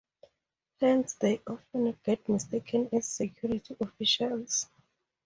[0.79, 4.65] Hence they often get mistaken as security officials.